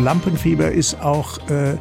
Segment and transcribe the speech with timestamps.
[0.00, 1.76] Lampenfieber ist auch äh,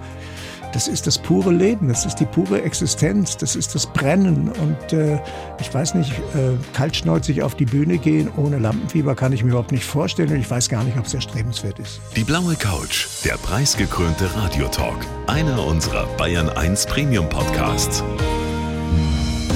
[0.73, 4.49] das ist das pure Leben, das ist die pure Existenz, das ist das Brennen.
[4.49, 5.19] Und äh,
[5.59, 9.71] ich weiß nicht, äh, kaltschnäuzig auf die Bühne gehen ohne Lampenfieber kann ich mir überhaupt
[9.71, 11.99] nicht vorstellen und ich weiß gar nicht, ob es erstrebenswert ist.
[12.15, 14.97] Die blaue Couch, der preisgekrönte Radiotalk,
[15.28, 18.04] einer unserer Bayern 1 Premium Podcasts.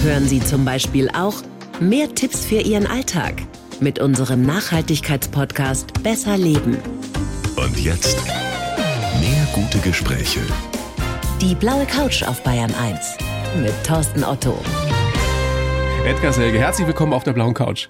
[0.03, 1.35] Hören Sie zum Beispiel auch
[1.79, 3.35] mehr Tipps für Ihren Alltag
[3.79, 6.77] mit unserem Nachhaltigkeitspodcast Besser Leben.
[7.66, 8.18] Und jetzt
[9.20, 10.41] mehr gute Gespräche
[11.41, 13.17] die blaue Couch auf Bayern 1
[13.62, 14.58] mit Thorsten Otto.
[16.05, 17.88] Edgar Selge, herzlich willkommen auf der blauen Couch.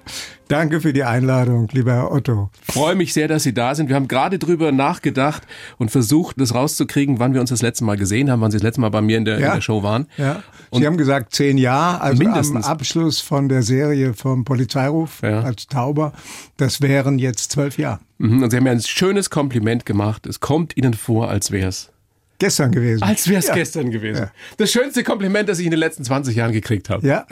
[0.48, 2.50] Danke für die Einladung, lieber Herr Otto.
[2.64, 3.90] Freue mich sehr, dass Sie da sind.
[3.90, 5.44] Wir haben gerade drüber nachgedacht
[5.78, 8.64] und versucht, das rauszukriegen, wann wir uns das letzte Mal gesehen haben, wann Sie das
[8.64, 9.48] letzte Mal bei mir in der, ja.
[9.48, 10.08] in der Show waren.
[10.16, 10.44] Ja.
[10.70, 12.66] Und Sie haben gesagt zehn Jahre, also mindestens.
[12.66, 15.42] am Abschluss von der Serie vom Polizeiruf ja.
[15.42, 16.14] als Tauber.
[16.56, 18.00] Das wären jetzt zwölf Jahre.
[18.18, 18.44] Mhm.
[18.44, 20.26] Und Sie haben mir ein schönes Kompliment gemacht.
[20.26, 21.92] Es kommt Ihnen vor, als wäre es
[22.38, 23.02] Gestern gewesen.
[23.02, 23.54] Als wäre es ja.
[23.54, 24.24] gestern gewesen.
[24.24, 24.32] Ja.
[24.58, 27.08] Das schönste Kompliment, das ich in den letzten 20 Jahren gekriegt habe.
[27.08, 27.26] Ja.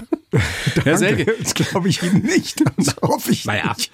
[0.84, 1.34] Herr Selge.
[1.42, 2.64] Das glaube ich Ihnen nicht.
[2.78, 3.76] Das hoffe ich naja.
[3.78, 3.92] nicht.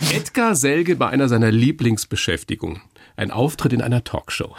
[0.14, 2.80] Edgar Selge bei einer seiner Lieblingsbeschäftigungen.
[3.16, 4.54] Ein Auftritt in einer Talkshow.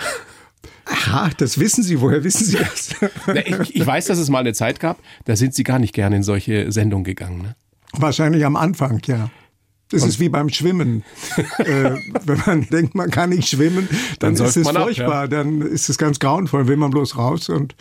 [0.86, 2.02] Aha, das wissen Sie.
[2.02, 2.96] Woher wissen Sie das?
[3.46, 6.18] Ich, ich, weiß, dass es mal eine Zeit gab, da sind Sie gar nicht gerne
[6.18, 7.42] in solche Sendungen gegangen.
[7.42, 7.56] Ne?
[7.94, 9.30] Wahrscheinlich am Anfang, ja.
[9.92, 11.04] Das ist wie beim Schwimmen.
[11.58, 13.88] äh, wenn man denkt, man kann nicht schwimmen,
[14.20, 15.24] dann, dann ist es furchtbar.
[15.24, 15.44] Ab, ja.
[15.44, 16.68] Dann ist es ganz grauenvoll.
[16.68, 17.76] Will man bloß raus und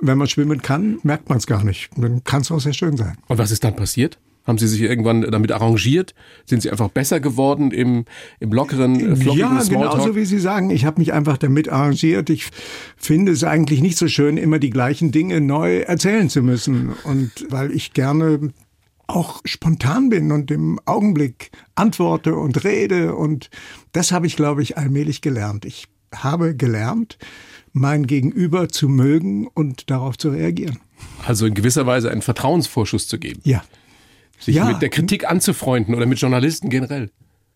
[0.00, 1.90] wenn man schwimmen kann, merkt man es gar nicht.
[1.96, 3.16] Dann kann es auch sehr schön sein.
[3.26, 4.18] Und was ist dann passiert?
[4.48, 6.14] Haben Sie sich irgendwann damit arrangiert?
[6.46, 8.06] Sind Sie einfach besser geworden im,
[8.40, 10.70] im lockeren, äh, flockigen Ja, genauso wie Sie sagen.
[10.70, 12.30] Ich habe mich einfach damit arrangiert.
[12.30, 12.48] Ich
[12.96, 16.94] finde es eigentlich nicht so schön, immer die gleichen Dinge neu erzählen zu müssen.
[17.04, 18.52] Und weil ich gerne
[19.06, 23.14] auch spontan bin und im Augenblick antworte und rede.
[23.16, 23.50] Und
[23.92, 25.66] das habe ich, glaube ich, allmählich gelernt.
[25.66, 27.18] Ich habe gelernt,
[27.72, 30.78] mein Gegenüber zu mögen und darauf zu reagieren.
[31.26, 33.40] Also in gewisser Weise einen Vertrauensvorschuss zu geben.
[33.44, 33.62] Ja.
[34.38, 34.64] Sich ja.
[34.66, 37.10] mit der Kritik anzufreunden oder mit Journalisten generell.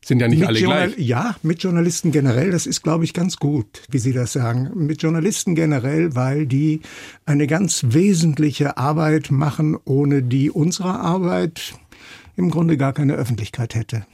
[0.04, 1.06] Sind ja nicht mit alle Journal gleich.
[1.06, 4.70] Ja, mit Journalisten generell, das ist, glaube ich, ganz gut, wie Sie das sagen.
[4.74, 6.80] Mit Journalisten generell, weil die
[7.24, 11.74] eine ganz wesentliche Arbeit machen, ohne die unsere Arbeit
[12.36, 14.04] im Grunde gar keine Öffentlichkeit hätte.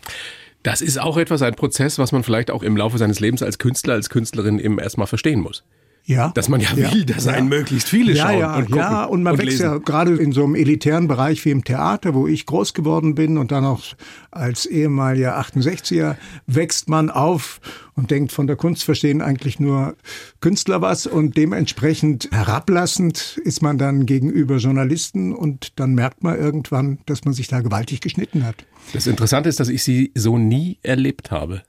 [0.63, 3.59] Das ist auch etwas, ein Prozess, was man vielleicht auch im Laufe seines Lebens als
[3.59, 5.65] Künstler, als Künstlerin eben erstmal verstehen muss.
[6.09, 6.31] Ja.
[6.31, 7.33] Dass man ja, ja will, dass ja.
[7.33, 8.79] einen möglichst viele ja, schauen ja, und gucken.
[8.79, 9.67] Ja, und man und wächst lesen.
[9.67, 13.37] ja gerade in so einem elitären Bereich wie im Theater, wo ich groß geworden bin
[13.37, 13.85] und dann auch
[14.31, 16.17] als ehemaliger 68er
[16.47, 17.61] wächst man auf
[17.95, 19.97] und denkt, von der Kunst verstehen eigentlich nur
[20.41, 27.01] Künstler was und dementsprechend herablassend ist man dann gegenüber Journalisten und dann merkt man irgendwann,
[27.05, 28.65] dass man sich da gewaltig geschnitten hat.
[28.95, 31.65] Das Interessante ist, dass ich sie so nie erlebt habe.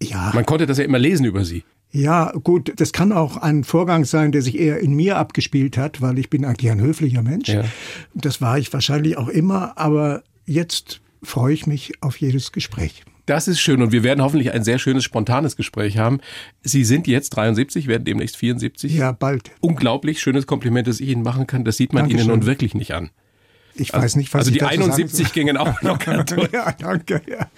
[0.00, 0.30] Ja.
[0.32, 1.64] Man konnte das ja immer lesen über sie.
[1.92, 6.00] Ja, gut, das kann auch ein Vorgang sein, der sich eher in mir abgespielt hat,
[6.00, 7.48] weil ich bin eigentlich ein höflicher Mensch.
[7.48, 7.64] Ja.
[8.14, 13.02] Das war ich wahrscheinlich auch immer, aber jetzt freue ich mich auf jedes Gespräch.
[13.26, 16.18] Das ist schön und wir werden hoffentlich ein sehr schönes, spontanes Gespräch haben.
[16.62, 18.92] Sie sind jetzt 73, werden demnächst 74.
[18.92, 19.50] Ja, bald.
[19.60, 21.64] Unglaublich schönes Kompliment, das ich Ihnen machen kann.
[21.64, 22.26] Das sieht man Dankeschön.
[22.26, 23.10] Ihnen nun wirklich nicht an.
[23.74, 26.52] Ich weiß nicht, was Also die 71 gingen auch locker durch.
[26.52, 27.22] ja, danke.
[27.28, 27.48] Ja.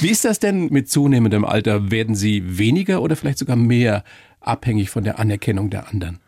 [0.00, 1.90] Wie ist das denn mit zunehmendem Alter?
[1.90, 4.04] Werden Sie weniger oder vielleicht sogar mehr
[4.40, 6.18] abhängig von der Anerkennung der anderen?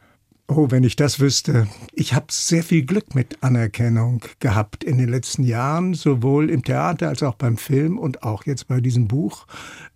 [0.49, 1.67] Oh, wenn ich das wüsste.
[1.93, 7.09] Ich habe sehr viel Glück mit Anerkennung gehabt in den letzten Jahren, sowohl im Theater
[7.09, 9.47] als auch beim Film und auch jetzt bei diesem Buch,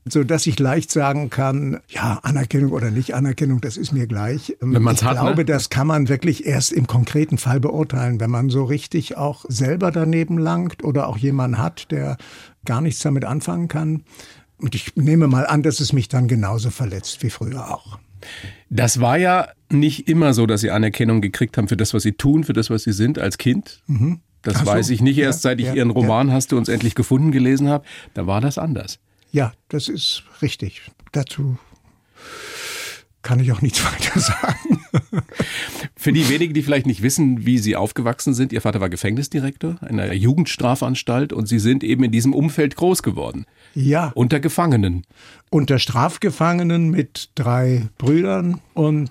[0.06, 4.56] so dass ich leicht sagen kann, ja, Anerkennung oder nicht Anerkennung, das ist mir gleich.
[4.60, 5.44] Wenn man's ich hat, glaube, ne?
[5.44, 9.90] das kann man wirklich erst im konkreten Fall beurteilen, wenn man so richtig auch selber
[9.90, 12.16] daneben langt oder auch jemanden hat, der
[12.64, 14.04] gar nichts damit anfangen kann.
[14.58, 17.98] Und ich nehme mal an, dass es mich dann genauso verletzt wie früher auch.
[18.68, 22.12] Das war ja nicht immer so, dass Sie Anerkennung gekriegt haben für das, was Sie
[22.12, 23.80] tun, für das, was Sie sind als Kind.
[23.86, 24.20] Mhm.
[24.42, 26.34] Das so, weiß ich nicht erst, seit ich ja, Ihren Roman ja.
[26.34, 27.84] Hast du uns endlich gefunden gelesen habe.
[28.14, 28.98] Da war das anders.
[29.32, 30.82] Ja, das ist richtig.
[31.12, 31.58] Dazu
[33.26, 34.80] kann ich auch nichts weiter sagen.
[35.96, 39.76] Für die wenigen, die vielleicht nicht wissen, wie Sie aufgewachsen sind, Ihr Vater war Gefängnisdirektor
[39.82, 43.44] einer Jugendstrafanstalt und Sie sind eben in diesem Umfeld groß geworden.
[43.74, 45.02] Ja, Unter Gefangenen.
[45.50, 49.10] unter Strafgefangenen mit drei Brüdern und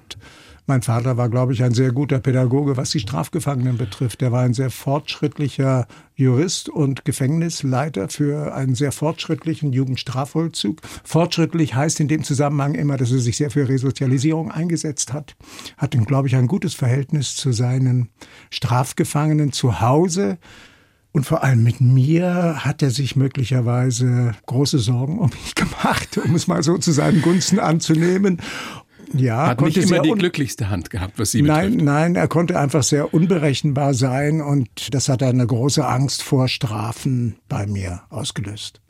[0.68, 4.22] mein Vater war, glaube ich, ein sehr guter Pädagoge, was die Strafgefangenen betrifft.
[4.22, 10.82] Er war ein sehr fortschrittlicher Jurist und Gefängnisleiter für einen sehr fortschrittlichen Jugendstrafvollzug.
[11.04, 15.36] Fortschrittlich heißt in dem Zusammenhang immer, dass er sich sehr für Resozialisierung eingesetzt hat.
[15.78, 18.10] Hat, glaube ich, ein gutes Verhältnis zu seinen
[18.50, 20.38] Strafgefangenen zu Hause
[21.16, 26.36] Und vor allem mit mir hat er sich möglicherweise große Sorgen um mich gemacht, um
[26.36, 28.42] es mal so zu seinen Gunsten anzunehmen.
[29.14, 31.86] Ja, hat nicht immer die glücklichste Hand gehabt, was Sie nein, betrifft.
[31.86, 37.38] Nein, er konnte einfach sehr unberechenbar sein und das hat eine große Angst vor Strafen
[37.48, 38.82] bei mir ausgelöst.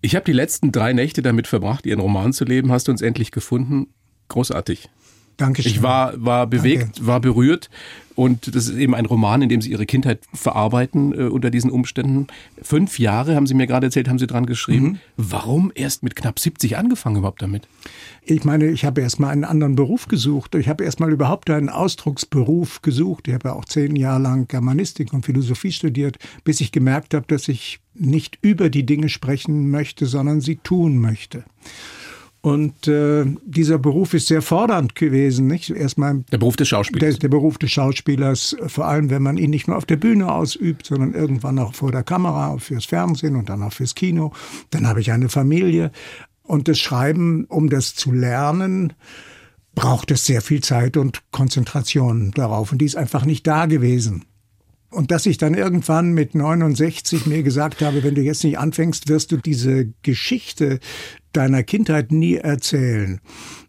[0.00, 2.70] Ich habe die letzten drei Nächte damit verbracht, Ihren Roman zu leben.
[2.70, 3.88] Hast du uns endlich gefunden?
[4.28, 4.88] Großartig.
[5.36, 5.72] Dankeschön.
[5.72, 7.06] Ich war, war bewegt, Danke.
[7.06, 7.70] war berührt.
[8.18, 11.70] Und das ist eben ein Roman, in dem Sie Ihre Kindheit verarbeiten äh, unter diesen
[11.70, 12.26] Umständen.
[12.60, 14.86] Fünf Jahre, haben Sie mir gerade erzählt, haben Sie dran geschrieben.
[14.86, 14.98] Mhm.
[15.16, 17.68] Warum erst mit knapp 70 angefangen überhaupt damit?
[18.24, 20.56] Ich meine, ich habe erst mal einen anderen Beruf gesucht.
[20.56, 23.28] Ich habe erst mal überhaupt einen Ausdrucksberuf gesucht.
[23.28, 27.26] Ich habe ja auch zehn Jahre lang Germanistik und Philosophie studiert, bis ich gemerkt habe,
[27.28, 31.44] dass ich nicht über die Dinge sprechen möchte, sondern sie tun möchte.
[32.40, 35.70] Und äh, dieser Beruf ist sehr fordernd gewesen, nicht?
[35.70, 37.14] Erstmal der Beruf des Schauspielers.
[37.14, 40.30] Der, der, Beruf des Schauspielers, vor allem wenn man ihn nicht nur auf der Bühne
[40.32, 44.32] ausübt, sondern irgendwann auch vor der Kamera, fürs Fernsehen und dann auch fürs Kino.
[44.70, 45.90] Dann habe ich eine Familie.
[46.44, 48.92] Und das Schreiben, um das zu lernen,
[49.74, 52.72] braucht es sehr viel Zeit und Konzentration darauf.
[52.72, 54.24] Und die ist einfach nicht da gewesen.
[54.90, 59.08] Und dass ich dann irgendwann mit 69 mir gesagt habe, wenn du jetzt nicht anfängst,
[59.08, 60.80] wirst du diese Geschichte
[61.32, 63.20] deiner Kindheit nie erzählen.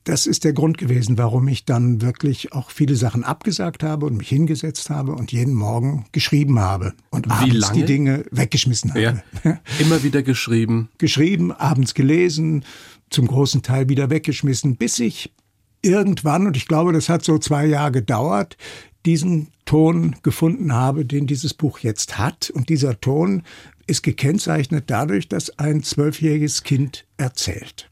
[0.05, 4.17] Das ist der Grund gewesen, warum ich dann wirklich auch viele Sachen abgesagt habe und
[4.17, 7.79] mich hingesetzt habe und jeden Morgen geschrieben habe und Wie abends lange?
[7.79, 9.01] die Dinge weggeschmissen habe.
[9.01, 9.21] Ja.
[9.79, 10.87] Immer wieder geschrieben.
[10.99, 12.63] Geschrieben, abends gelesen,
[13.09, 15.33] zum großen Teil wieder weggeschmissen, bis ich
[15.81, 18.57] irgendwann, und ich glaube, das hat so zwei Jahre gedauert,
[19.05, 22.49] diesen Ton gefunden habe, den dieses Buch jetzt hat.
[22.49, 23.43] Und dieser Ton
[23.85, 27.87] ist gekennzeichnet dadurch, dass ein zwölfjähriges Kind erzählt.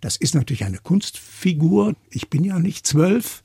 [0.00, 1.94] Das ist natürlich eine Kunstfigur.
[2.08, 3.42] Ich bin ja nicht zwölf.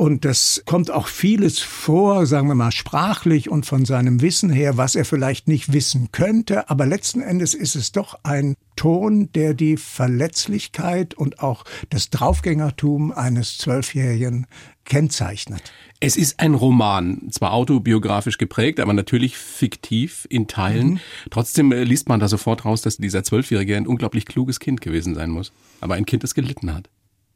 [0.00, 4.76] Und das kommt auch vieles vor, sagen wir mal sprachlich und von seinem Wissen her,
[4.76, 6.70] was er vielleicht nicht wissen könnte.
[6.70, 13.10] Aber letzten Endes ist es doch ein Ton, der die Verletzlichkeit und auch das Draufgängertum
[13.10, 14.46] eines Zwölfjährigen
[14.84, 15.72] kennzeichnet.
[15.98, 20.90] Es ist ein Roman, zwar autobiografisch geprägt, aber natürlich fiktiv in Teilen.
[20.90, 21.00] Mhm.
[21.30, 25.16] Trotzdem äh, liest man da sofort raus, dass dieser Zwölfjährige ein unglaublich kluges Kind gewesen
[25.16, 25.50] sein muss.
[25.80, 26.88] Aber ein Kind, das gelitten hat.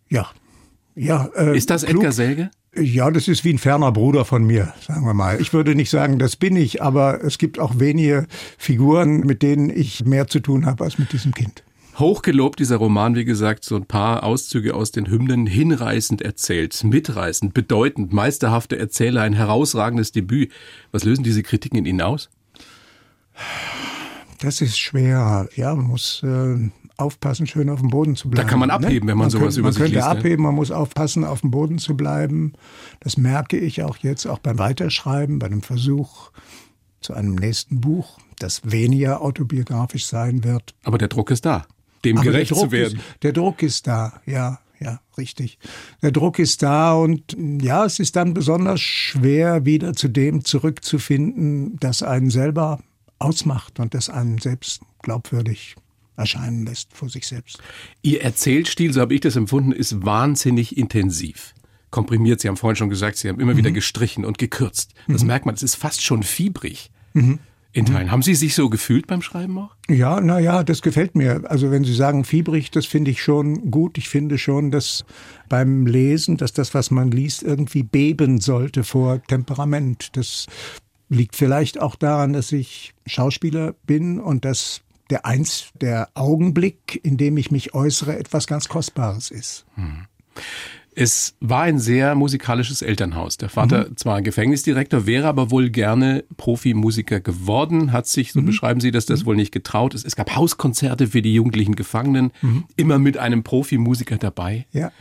[0.09, 0.31] Ja.
[0.95, 1.83] Ja äh, ist das?
[1.83, 2.51] Edgar Selge?
[2.75, 5.41] Ja, das ist wie ein ferner Bruder von mir, sagen wir mal.
[5.41, 9.69] Ich würde nicht sagen, das bin ich, aber es gibt auch wenige Figuren, mit denen
[9.69, 11.63] ich mehr zu tun habe als mit diesem Kind.
[11.99, 17.53] Hochgelobt dieser Roman, wie gesagt, so ein paar Auszüge aus den Hymnen, hinreißend erzählt, mitreißend,
[17.53, 20.51] bedeutend, meisterhafte Erzähler, ein herausragendes Debüt.
[20.91, 22.31] Was lösen diese Kritiken in Ihnen aus?
[24.41, 25.49] Das ist schwer.
[25.55, 28.47] Ja, man muss äh, aufpassen, schön auf dem Boden zu bleiben.
[28.47, 28.75] Da kann man ne?
[28.75, 29.13] abheben, ne?
[29.13, 29.95] wenn man, man sowas könnte, über man sich liest.
[29.95, 32.53] Man könnte abheben, man muss aufpassen, auf dem Boden zu bleiben.
[33.01, 36.31] Das merke ich auch jetzt, auch beim Weiterschreiben, bei dem Versuch
[37.01, 40.75] zu einem nächsten Buch, das weniger autobiografisch sein wird.
[40.85, 41.67] Aber der Druck ist da
[42.05, 42.99] dem Aber gerecht zu werden.
[42.99, 45.59] Ist, der Druck ist da, ja, ja, richtig.
[46.03, 51.77] Der Druck ist da und ja, es ist dann besonders schwer, wieder zu dem zurückzufinden,
[51.79, 52.81] das einen selber
[53.19, 55.77] ausmacht und das einen selbst glaubwürdig
[56.23, 57.59] erscheinen lässt vor sich selbst.
[58.03, 61.55] Ihr Erzählstil, so habe ich das empfunden, ist wahnsinnig intensiv.
[61.91, 63.59] Komprimiert, Sie haben vorhin schon gesagt, Sie haben immer mhm.
[63.59, 64.95] wieder gestrichen und gekürzt.
[65.09, 65.29] Das mhm.
[65.29, 66.91] merkt man, es ist fast schon fiebrig.
[67.13, 67.39] Mhm
[67.73, 68.11] in Teilen.
[68.11, 69.75] Haben Sie sich so gefühlt beim Schreiben auch?
[69.89, 71.43] Ja, na ja, das gefällt mir.
[71.51, 73.97] Also wenn Sie sagen fiebrig, das finde ich schon gut.
[73.97, 75.05] Ich finde schon, dass
[75.49, 80.17] beim Lesen, dass das, was man liest, irgendwie beben sollte vor Temperament.
[80.17, 80.47] Das
[81.09, 87.17] liegt vielleicht auch daran, dass ich Schauspieler bin und dass der eins, der Augenblick, in
[87.17, 89.65] dem ich mich äußere, etwas ganz Kostbares ist.
[89.75, 90.07] Hm.
[90.95, 93.39] Es war ein sehr musikalisches Elternhaus.
[93.39, 93.97] Der Vater mhm.
[93.97, 98.47] zwar Gefängnisdirektor, wäre aber wohl gerne Profimusiker geworden, hat sich, so mhm.
[98.47, 99.27] beschreiben Sie das, das mhm.
[99.27, 99.95] wohl nicht getraut.
[99.95, 102.65] Es, es, gab Hauskonzerte für die jugendlichen Gefangenen, mhm.
[102.77, 104.67] immer mit einem Profimusiker dabei.
[104.73, 104.93] Ja.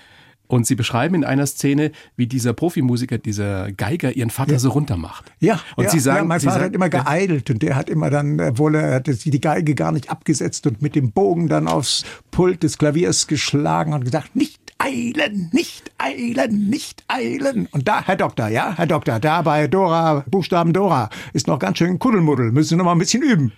[0.51, 4.59] Und sie beschreiben in einer Szene, wie dieser Profimusiker, dieser Geiger, ihren Vater ja.
[4.59, 5.31] so runtermacht.
[5.39, 7.89] Ja, und ja, sie sagen, ja, mein Vater sagen, hat immer geeidelt und der hat
[7.89, 11.69] immer dann, obwohl er hatte die Geige gar nicht abgesetzt und mit dem Bogen dann
[11.69, 17.69] aufs Pult des Klaviers geschlagen und gesagt, nicht eilen, nicht eilen, nicht eilen.
[17.71, 21.77] Und da, Herr Doktor, ja, Herr Doktor, da bei Dora, Buchstaben Dora, ist noch ganz
[21.77, 23.53] schön Kuddelmuddel, müssen Sie noch mal ein bisschen üben.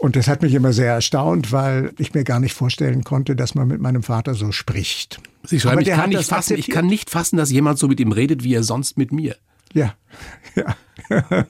[0.00, 3.54] Und das hat mich immer sehr erstaunt, weil ich mir gar nicht vorstellen konnte, dass
[3.54, 5.20] man mit meinem Vater so spricht.
[5.44, 8.10] Sie schreiben, ich kann, nicht fassen, ich kann nicht fassen, dass jemand so mit ihm
[8.10, 9.36] redet, wie er sonst mit mir.
[9.74, 9.92] Ja,
[10.54, 10.74] ja,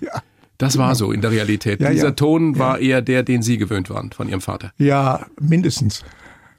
[0.00, 0.22] ja.
[0.58, 1.80] Das war so in der Realität.
[1.80, 2.10] Ja, Dieser ja.
[2.10, 2.88] Ton war ja.
[2.88, 4.72] eher der, den Sie gewöhnt waren von Ihrem Vater.
[4.78, 6.04] Ja, mindestens.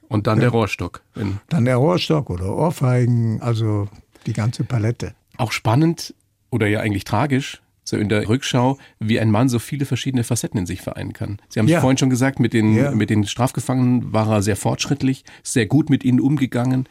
[0.08, 1.02] Und dann der Rohrstock.
[1.50, 3.88] Dann der Rohrstock oder Ohrfeigen, also
[4.24, 5.14] die ganze Palette.
[5.36, 6.14] Auch spannend
[6.50, 10.58] oder ja eigentlich tragisch, so in der Rückschau, wie ein Mann so viele verschiedene Facetten
[10.58, 11.38] in sich vereinen kann.
[11.48, 11.80] Sie haben es Ja.
[11.80, 12.90] vorhin schon gesagt, mit den, Ja.
[12.90, 16.88] mit den Strafgefangenen war er sehr fortschrittlich, sehr gut mit ihnen umgegangen.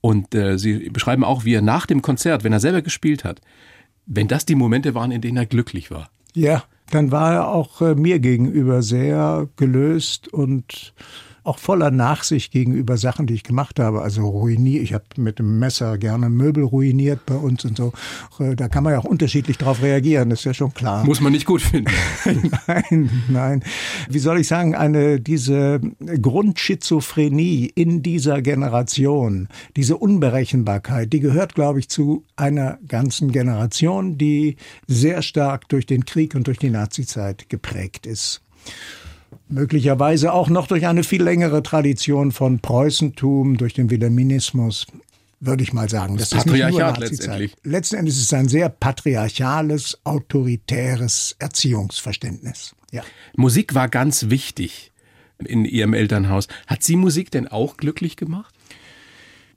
[0.00, 3.40] Und äh, Sie beschreiben auch, wie er nach dem Konzert, wenn er selber gespielt hat,
[4.06, 6.10] wenn das die Momente waren, in denen er glücklich war.
[6.34, 10.94] Ja, dann war er auch äh, mir gegenüber sehr gelöst und
[11.44, 14.02] auch voller Nachsicht gegenüber Sachen, die ich gemacht habe.
[14.02, 17.92] Also ruiniert, ich habe mit dem Messer gerne Möbel ruiniert bei uns und so.
[18.38, 21.04] Äh, Da kann man ja auch unterschiedlich drauf reagieren, das ist ja schon klar.
[21.04, 21.90] Muss man nicht gut finden.
[22.66, 23.64] Nein, nein.
[24.08, 25.80] Wie soll ich sagen, eine, diese
[26.20, 34.56] Grundschizophrenie in dieser Generation, diese Unberechenbarkeit, die gehört, glaube ich, zu einer ganzen Generation, die
[34.86, 38.42] sehr stark durch den Krieg und durch die Nazizeit geprägt ist.
[39.48, 44.86] Möglicherweise auch noch durch eine viel längere Tradition von Preußentum, durch den Wilhelminismus,
[45.40, 46.16] würde ich mal sagen.
[46.16, 47.56] Das ist nicht nur Patriarchat letztendlich.
[47.64, 52.74] Letzten Endes ist es ein sehr patriarchales, autoritäres Erziehungsverständnis.
[52.92, 53.02] Ja.
[53.36, 54.92] Musik war ganz wichtig
[55.44, 56.48] in Ihrem Elternhaus.
[56.66, 58.54] Hat Sie Musik denn auch glücklich gemacht?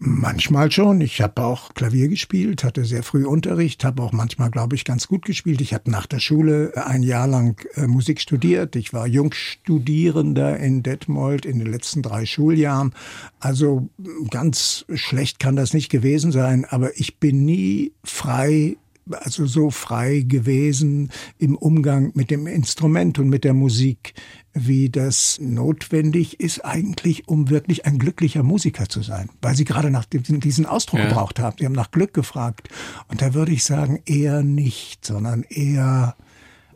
[0.06, 1.00] Manchmal schon.
[1.00, 5.08] Ich habe auch Klavier gespielt, hatte sehr früh Unterricht, habe auch manchmal, glaube ich, ganz
[5.08, 5.62] gut gespielt.
[5.62, 8.76] Ich habe nach der Schule ein Jahr lang äh, Musik studiert.
[8.76, 12.94] Ich war Jungstudierender in Detmold in den letzten drei Schuljahren.
[13.40, 13.88] Also
[14.30, 18.76] ganz schlecht kann das nicht gewesen sein, aber ich bin nie frei
[19.12, 24.14] also so frei gewesen im Umgang mit dem Instrument und mit der Musik,
[24.54, 29.30] wie das notwendig ist eigentlich, um wirklich ein glücklicher Musiker zu sein.
[29.42, 31.08] Weil Sie gerade nach dem, diesen Ausdruck Ja.
[31.08, 31.56] gebraucht haben.
[31.60, 32.70] Sie haben nach Glück gefragt.
[33.08, 36.16] Und da würde ich sagen, eher nicht, sondern eher,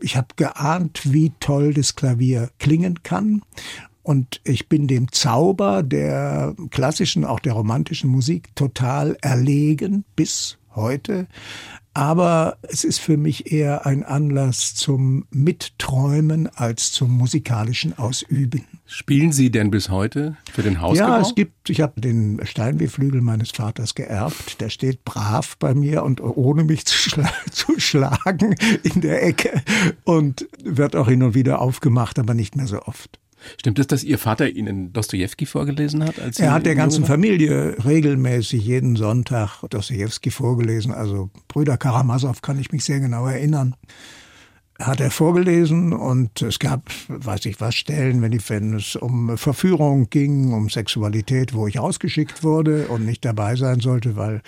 [0.00, 3.42] ich habe geahnt, wie toll das Klavier klingen kann.
[4.02, 11.26] Und ich bin dem Zauber der klassischen, auch der romantischen Musik total erlegen bis heute.
[11.98, 18.64] Aber es ist für mich eher ein Anlass zum Mitträumen als zum musikalischen Ausüben.
[18.86, 21.08] Spielen Sie denn bis heute für den Hausgebrauch?
[21.16, 24.60] Ja, es gibt, ich habe den Steinwehflügel meines Vaters geerbt.
[24.60, 29.60] Der steht brav bei mir und ohne mich zu, schla zu schlagen in der Ecke
[30.04, 33.18] und wird auch hin und wieder aufgemacht, aber nicht mehr so oft.
[33.58, 36.18] Stimmt es, dass Ihr Vater Ihnen Dostojewski vorgelesen hat?
[36.18, 37.08] Als Er hat der ganzen waren?
[37.08, 40.92] Familie regelmäßig jeden Sonntag Dostoevsky vorgelesen.
[40.92, 43.74] Also Brüder Karamasow kann ich mich sehr genau erinnern.
[44.80, 49.36] Hat er vorgelesen und es gab, weiß ich was, Stellen, wenn, die, wenn es um
[49.36, 54.40] Verführung ging, um Sexualität, wo ich rausgeschickt wurde und nicht dabei sein sollte, weil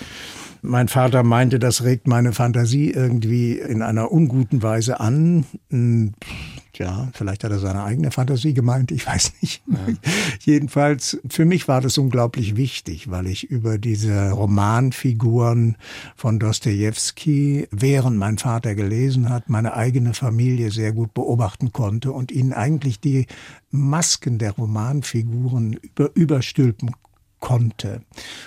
[0.63, 5.45] mein Vater meinte, das regt meine Fantasie irgendwie in einer unguten Weise an.
[6.81, 9.63] Ja, vielleicht hat er seine eigene Fantasie gemeint, ich weiß nicht.
[10.41, 15.77] Jedenfalls, für mich war das unglaublich wichtig, weil ich über diese Romanfiguren
[16.17, 22.33] von Dostoevsky, während mein Vater gelesen hat, meine eigene Familie sehr gut beobachten konnte und
[22.33, 23.27] ihnen eigentlich die
[23.71, 26.93] Masken der Romanfiguren über, überstülpen
[27.41, 28.01] konnte.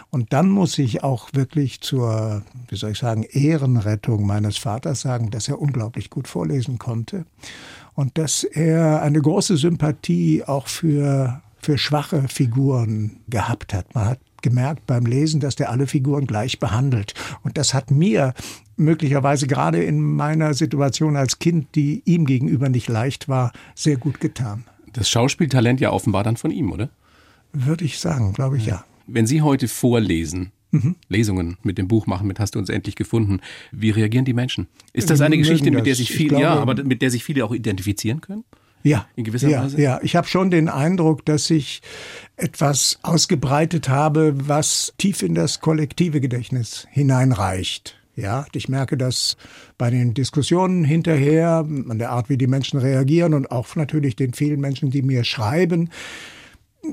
[0.09, 5.29] Und dann muss ich auch wirklich zur, wie soll ich sagen, Ehrenrettung meines Vaters sagen,
[5.29, 7.25] dass er unglaublich gut vorlesen konnte
[7.95, 13.93] und dass er eine große Sympathie auch für, für schwache Figuren gehabt hat.
[13.95, 17.13] Man hat gemerkt beim Lesen, dass der alle Figuren gleich behandelt.
[17.43, 18.33] Und das hat mir
[18.75, 24.19] möglicherweise gerade in meiner Situation als Kind, die ihm gegenüber nicht leicht war, sehr gut
[24.19, 24.65] getan.
[24.91, 26.89] Das Schauspieltalent ja offenbar dann von ihm, oder?
[27.53, 28.83] Würde ich sagen, glaube ich ja.
[29.07, 30.95] Wenn Sie heute vorlesen, Mhm.
[31.07, 33.39] Lesungen mit dem Buch machen, mit Hast du uns endlich gefunden,
[33.71, 34.67] wie reagieren die Menschen?
[34.91, 37.45] Ist das eine Geschichte, mit der sich Ich viele, ja, aber mit der sich viele
[37.45, 38.43] auch identifizieren können?
[38.81, 39.81] Ja, In gewisser ja, Weise?
[39.81, 41.81] Ja, ich habe schon den Eindruck, dass ich
[42.35, 47.95] etwas ausgebreitet habe, was tief in das kollektive Gedächtnis hineinreicht.
[48.15, 49.37] Ja, ich merke das
[49.77, 54.33] bei den Diskussionen hinterher, an der Art, wie die Menschen reagieren und auch natürlich den
[54.33, 55.89] vielen Menschen, die mir schreiben,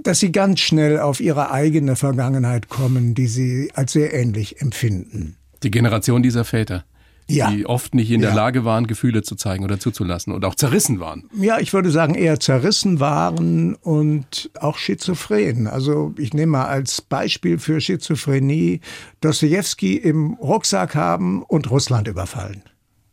[0.03, 5.37] dass sie ganz schnell auf ihre eigene Vergangenheit kommen, die sie als sehr ähnlich empfinden.
[5.63, 6.85] Die Generation dieser Väter,
[7.29, 7.51] Ja.
[7.51, 8.37] die oft nicht in der Ja.
[8.37, 11.29] Lage waren, Gefühle zu zeigen oder zuzulassen und auch zerrissen waren.
[11.39, 15.67] Ja, ich würde sagen, eher zerrissen waren und auch schizophren.
[15.67, 18.81] Also ich nehme mal als Beispiel für Schizophrenie
[19.21, 22.63] Dostoevsky im Rucksack haben und Russland überfallen.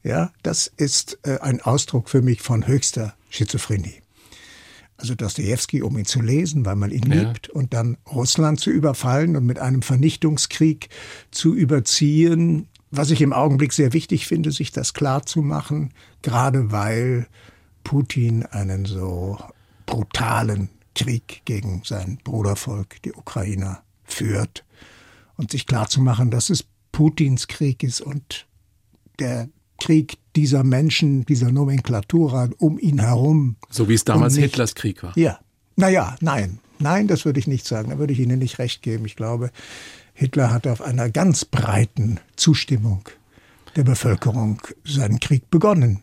[0.04, 3.96] Ja, das ist äh, ein Ausdruck für mich von höchster Schizophrenie.
[4.98, 7.20] Also Dostoevsky, um ihn zu lesen, weil man ihn Ja.
[7.20, 10.90] liebt, und dann Russland zu überfallen und mit einem Vernichtungskrieg
[11.32, 16.72] zu überziehen, was ich im Augenblick sehr wichtig finde, sich das klar zu machen, gerade
[16.72, 17.28] weil
[17.84, 19.38] Putin einen so
[19.86, 24.66] brutalen Krieg gegen sein Brudervolk, die Ukrainer, führt.
[25.36, 28.48] Und sich klar zu machen, dass es Putins Krieg ist und
[29.20, 29.50] der
[29.80, 33.56] Krieg dieser Menschen, dieser Nomenklatura um ihn herum.
[33.70, 35.18] So wie es damals nicht, Hitlers Krieg war.
[35.18, 35.40] Ja.
[35.76, 36.60] Naja, nein.
[36.80, 37.90] Nein, das würde ich nicht sagen.
[37.90, 39.06] Da würde ich Ihnen nicht recht geben.
[39.06, 39.50] Ich glaube,
[40.14, 43.02] Hitler hat auf einer ganz breiten Zustimmung
[43.76, 46.02] der Bevölkerung seinen Krieg begonnen.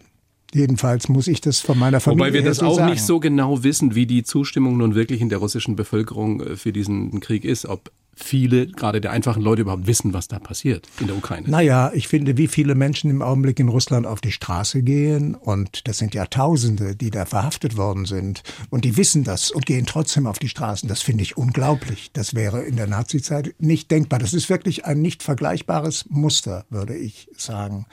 [0.53, 2.91] Jedenfalls muss ich das von meiner Familie Wobei wir das auch sagen.
[2.91, 6.73] nicht so genau wissen, wie die Zustimmung nun wirklich in der russischen Bevölkerung äh, für
[6.73, 7.67] diesen Krieg ist.
[7.67, 11.49] Ob viele, gerade der einfachen Leute, überhaupt wissen, was da passiert in der Ukraine.
[11.49, 15.87] Naja, ich finde, wie viele Menschen im Augenblick in Russland auf die Straße gehen, und
[15.89, 19.87] das sind ja Tausende, die da verhaftet worden sind, und die wissen das und gehen
[19.87, 22.11] trotzdem auf die Straßen, das finde ich unglaublich.
[22.13, 24.19] Das wäre in der Nazizeit nicht denkbar.
[24.19, 27.87] Das ist wirklich ein nicht vergleichbares Muster, würde ich sagen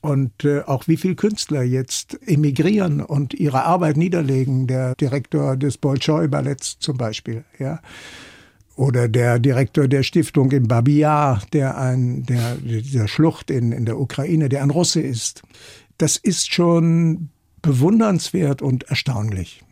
[0.00, 4.66] und äh, auch wie viele Künstler jetzt emigrieren und ihre Arbeit niederlegen.
[4.66, 7.80] Der Direktor des Bolschoi-Balletts zum Beispiel, ja.
[8.78, 13.98] Oder der Direktor der Stiftung in Babiar, der ein, der, dieser Schlucht in, in der
[13.98, 15.42] Ukraine, der ein Russe ist.
[15.98, 17.30] Das ist schon
[17.60, 19.64] bewundernswert und erstaunlich.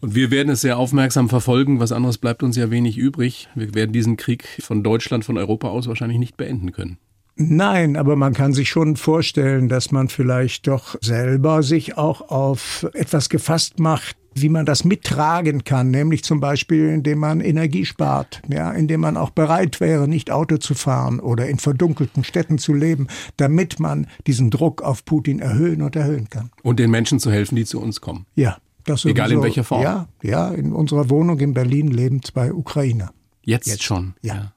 [0.00, 1.80] Und wir werden es sehr aufmerksam verfolgen.
[1.80, 3.48] Was anderes bleibt uns ja wenig übrig.
[3.56, 6.98] Wir werden diesen Krieg von Deutschland, von Europa aus wahrscheinlich nicht beenden können.
[7.34, 12.86] Nein, aber man kann sich schon vorstellen, dass man vielleicht doch selber sich auch auf
[12.92, 18.42] etwas gefasst macht, wie man das mittragen kann, nämlich zum Beispiel, indem man Energie spart,
[18.48, 22.72] ja, indem man auch bereit wäre, nicht Auto zu fahren oder in verdunkelten Städten zu
[22.72, 26.50] leben, damit man diesen Druck auf Putin erhöhen und erhöhen kann.
[26.62, 28.26] Und den Menschen zu helfen, die zu uns kommen.
[28.34, 29.04] Ja, das.
[29.04, 29.82] Egal in welcher Form.
[29.82, 33.12] Ja, ja, in unserer Wohnung in Berlin leben zwei Ukrainer.
[33.42, 34.14] Jetzt, Jetzt schon.
[34.22, 34.34] Ja.
[34.34, 34.54] ja.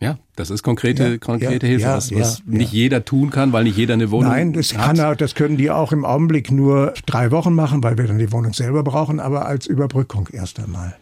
[0.00, 3.52] Ja, das ist konkrete, ja, konkrete ja, Hilfe, ja, was, was nicht jeder tun kann,
[3.52, 4.96] weil nicht jeder eine Wohnung Nein, das hat.
[4.96, 8.32] Kann, das können die auch im Augenblick nur drei Wochen machen, weil wir dann die
[8.32, 10.96] Wohnung selber brauchen, aber als Überbrückung erst einmal.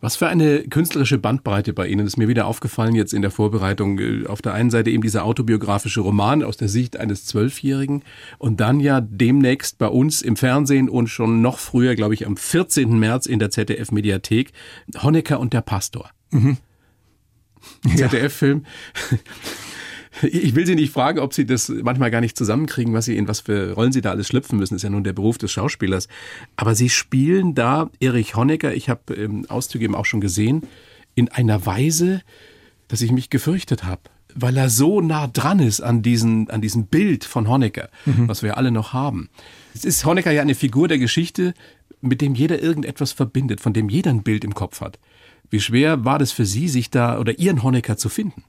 [0.00, 2.04] Was für eine künstlerische Bandbreite bei Ihnen.
[2.04, 4.00] Ist mir wieder aufgefallen jetzt in der Vorbereitung.
[4.26, 8.02] Auf der einen Seite eben dieser autobiografische Roman aus der Sicht eines Zwölfjährigen
[8.38, 12.36] und dann ja demnächst bei uns im Fernsehen und schon noch früher, glaube ich, am
[12.36, 12.98] 14.
[12.98, 14.50] März in der ZDF-Mediathek
[15.00, 16.10] Honecker und der Pastor.
[16.32, 16.56] Mhm.
[17.96, 18.64] ZDF-Film.
[20.20, 23.28] Ich will Sie nicht fragen, ob Sie das manchmal gar nicht zusammenkriegen, was Sie in
[23.28, 24.74] was für Rollen Sie da alles schlüpfen müssen.
[24.74, 26.06] Das ist ja nun der Beruf des Schauspielers.
[26.54, 30.62] Aber Sie spielen da Erich Honecker, ich habe ähm, Auszüge eben auch schon gesehen,
[31.14, 32.20] in einer Weise,
[32.88, 34.02] dass ich mich gefürchtet habe.
[34.34, 38.28] Weil er so nah dran ist an, diesen, an diesem Bild von Honecker, mhm.
[38.28, 39.28] was wir alle noch haben.
[39.74, 41.54] Es ist Honecker ja eine Figur der Geschichte,
[42.00, 44.98] mit dem jeder irgendetwas verbindet, von dem jeder ein Bild im Kopf hat.
[45.52, 48.42] Wie schwer war das für Sie, sich da oder Ihren Honecker zu finden?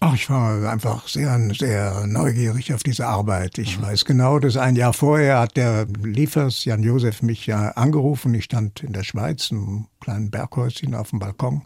[0.00, 3.56] Ach, ich war einfach sehr, sehr neugierig auf diese Arbeit.
[3.58, 3.82] Ich mhm.
[3.82, 8.34] weiß genau, dass ein Jahr vorher hat der Liefers, Jan Josef, mich ja angerufen.
[8.34, 11.62] Ich stand in der Schweiz, im kleinen Berghäuschen auf dem Balkon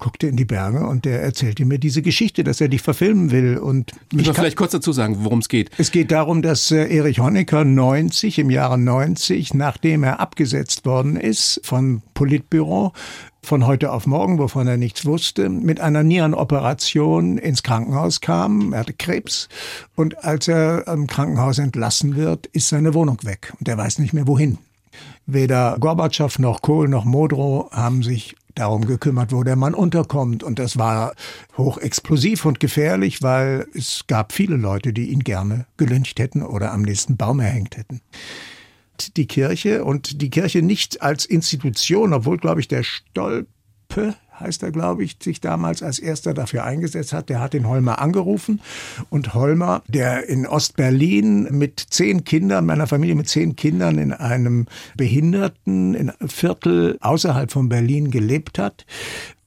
[0.00, 3.58] guckte in die Berge und der erzählte mir diese Geschichte, dass er dich verfilmen will.
[3.58, 5.70] Und Müssen wir vielleicht kurz dazu sagen, worum es geht?
[5.78, 11.16] Es geht darum, dass äh, Erich Honecker 90, im Jahre 90, nachdem er abgesetzt worden
[11.16, 12.92] ist vom Politbüro,
[13.42, 18.72] von heute auf morgen, wovon er nichts wusste, mit einer Nierenoperation ins Krankenhaus kam.
[18.72, 19.48] Er hatte Krebs.
[19.96, 23.52] Und als er im Krankenhaus entlassen wird, ist seine Wohnung weg.
[23.58, 24.58] Und er weiß nicht mehr wohin.
[25.26, 30.42] Weder Gorbatschow noch Kohl noch Modrow haben sich darum gekümmert, wo der Mann unterkommt.
[30.42, 31.14] Und das war
[31.56, 36.82] hochexplosiv und gefährlich, weil es gab viele Leute, die ihn gerne gelyncht hätten oder am
[36.82, 38.00] nächsten Baum erhängt hätten.
[39.16, 43.46] Die Kirche und die Kirche nicht als Institution, obwohl, glaube ich, der Stolpe
[44.40, 47.28] heißt er, glaube ich, sich damals als erster dafür eingesetzt hat.
[47.28, 48.60] Der hat den Holmer angerufen
[49.10, 54.66] und Holmer, der in Ostberlin mit zehn Kindern, meiner Familie mit zehn Kindern in einem
[54.96, 58.86] behinderten Viertel außerhalb von Berlin gelebt hat,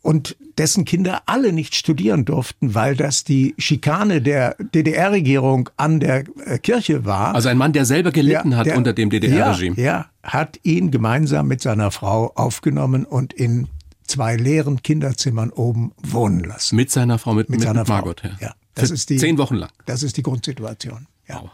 [0.04, 6.26] und dessen Kinder alle nicht studieren durften, weil das die Schikane der DDR-Regierung an der
[6.46, 7.34] äh, Kirche war.
[7.34, 9.78] Also ein Mann, der selber gelitten ja, hat der, unter dem DDR-Regime.
[9.78, 13.70] Ja, ja, hat ihn gemeinsam mit seiner Frau aufgenommen und in
[14.06, 16.76] zwei leeren Kinderzimmern oben wohnen lassen.
[16.76, 18.30] Mit seiner Frau, mit, mit, mit seiner Margot, Frau.
[18.30, 18.38] Ja.
[18.40, 18.56] ja.
[18.76, 19.70] Das Für ist die, zehn Wochen lang.
[19.86, 21.08] Das ist die Grundsituation.
[21.28, 21.42] Ja.
[21.42, 21.52] Wow.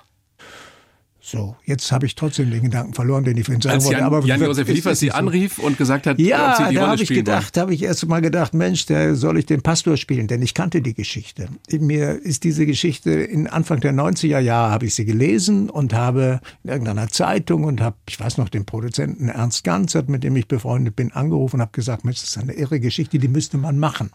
[1.31, 3.99] So, jetzt habe ich trotzdem den Gedanken verloren, den ich vorhin sagen Als wollte.
[3.99, 6.87] Jan, aber Jan Josef Liefers Sie anrief und gesagt hat, ja, ob Sie die da
[6.87, 10.25] habe ich gedacht, habe ich erst mal gedacht, Mensch, der soll ich den Pastor spielen,
[10.25, 11.49] denn ich kannte die Geschichte.
[11.71, 16.41] Mir ist diese Geschichte in Anfang der 90er Jahre habe ich sie gelesen und habe
[16.63, 20.47] in irgendeiner Zeitung und habe, ich weiß noch, den Produzenten Ernst Ganzert, mit dem ich
[20.47, 23.77] befreundet bin, angerufen und habe gesagt, Mensch, das ist eine irre Geschichte, die müsste man
[23.77, 24.09] machen.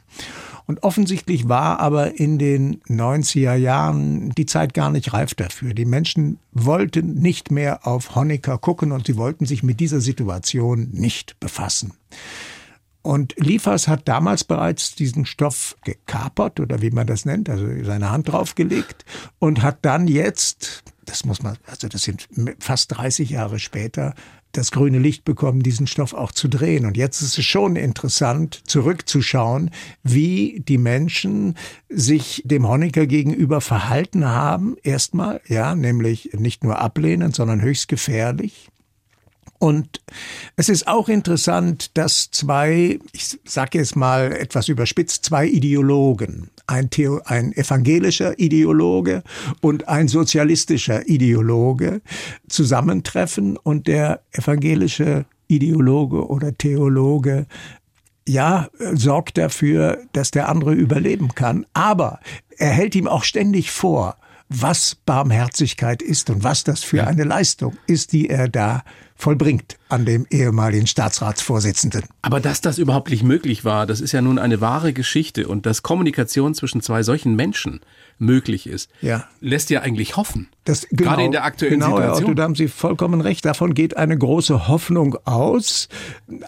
[0.67, 5.75] Und offensichtlich war aber in den 90er Jahren die Zeit gar nicht reif dafür.
[5.75, 10.89] Die Menschen wollten nicht mehr auf Honecker gucken und sie wollten sich mit dieser Situation
[10.93, 11.93] nicht befassen.
[13.03, 18.11] Und Liefers hat damals bereits diesen Stoff gekapert oder wie man das nennt, also seine
[18.11, 19.05] Hand draufgelegt
[19.39, 24.15] und hat dann jetzt das muss man, also das sind fast 30 Jahre später,
[24.57, 26.87] das grüne Licht bekommen, diesen Stoff auch zu drehen.
[26.87, 29.71] Und jetzt ist es schon interessant, zurückzuschauen,
[30.03, 31.57] wie die Menschen
[31.89, 34.77] sich dem Honecker gegenüber verhalten haben.
[34.83, 38.71] Erstmal, ja, nämlich nicht nur ablehnend, sondern höchst gefährlich.
[39.59, 40.01] Und
[40.57, 46.91] es ist auch interessant, dass zwei, ich sage jetzt mal etwas überspitzt, zwei Ideologen, ein,
[46.91, 49.23] Theo, ein evangelischer Ideologe
[49.61, 52.03] und ein sozialistischer Ideologe
[52.49, 57.47] zusammentreffen und der evangelische Ideologe oder Theologe
[58.27, 61.67] ja, sorgt dafür, dass der andere überleben kann.
[61.75, 62.21] Aber
[62.57, 64.17] er hält ihm auch ständig vor,
[64.49, 67.07] was Barmherzigkeit ist und was das für ja.
[67.07, 68.83] eine Leistung ist, die er da
[69.15, 72.05] vollbringt an dem ehemaligen Staatsratsvorsitzenden.
[72.23, 75.67] Aber dass das überhaupt nicht möglich war, das ist ja nun eine wahre Geschichte und
[75.67, 77.81] dass Kommunikation zwischen zwei solchen Menschen
[78.19, 79.29] möglich ist, ja.
[79.41, 80.49] lässt ja eigentlich hoffen.
[80.65, 82.15] Das, genau, Gerade in der aktuellen genau, Situation.
[82.15, 83.45] Genau, Otto, da haben Sie vollkommen recht.
[83.45, 85.89] Davon geht eine große Hoffnung aus.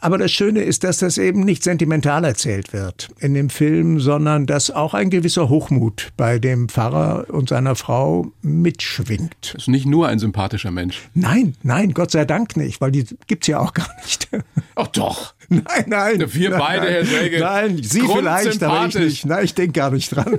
[0.00, 4.46] Aber das Schöne ist, dass das eben nicht sentimental erzählt wird in dem Film, sondern
[4.46, 9.52] dass auch ein gewisser Hochmut bei dem Pfarrer und seiner Frau mitschwingt.
[9.52, 11.08] Das ist nicht nur ein sympathischer Mensch.
[11.12, 14.28] Nein, nein, Gott sei Dank nicht, weil die gibt's ja auch gar nicht.
[14.76, 15.34] Ach doch.
[15.48, 16.24] Nein, nein.
[16.26, 17.38] Wir nein, beide, Herr Säge.
[17.38, 19.26] Nein, Sie vielleicht, aber ich nicht.
[19.26, 20.38] Nein, ich denke gar nicht dran.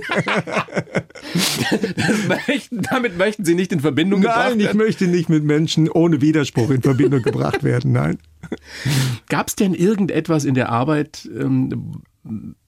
[2.28, 4.58] möchten, damit möchten Sie nicht in Verbindung nein, gebracht werden?
[4.58, 7.92] Nein, ich möchte nicht mit Menschen ohne Widerspruch in Verbindung gebracht werden.
[7.92, 8.18] Nein.
[9.28, 12.02] Gab es denn irgendetwas in der Arbeit, ähm,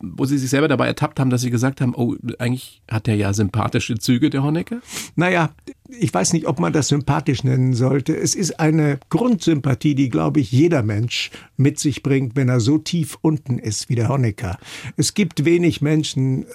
[0.00, 3.16] wo Sie sich selber dabei ertappt haben, dass Sie gesagt haben, oh, eigentlich hat der
[3.16, 4.80] ja sympathische Züge, der Honecker?
[5.16, 5.50] Naja,
[5.98, 8.16] ich weiß nicht, ob man das sympathisch nennen sollte.
[8.16, 12.78] Es ist eine Grundsympathie, die, glaube ich, jeder Mensch mit sich bringt, wenn er so
[12.78, 14.58] tief unten ist wie der Honecker.
[14.96, 16.46] Es gibt wenig Menschen,